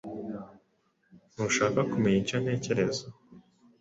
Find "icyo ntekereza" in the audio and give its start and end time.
2.23-3.05